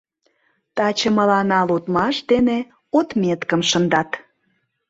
Таче 0.75 1.09
мыланна 1.17 1.59
лудмаш 1.69 2.15
дене 2.31 2.57
отметкым 2.97 3.61
шындат. 3.69 4.09